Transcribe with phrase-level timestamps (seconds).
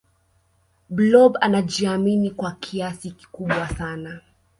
[0.89, 4.21] blob anajiamini kwa kiasi kikubwa sana